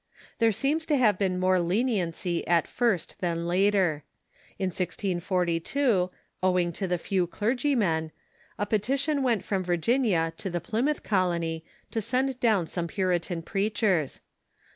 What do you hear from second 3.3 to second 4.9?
later. In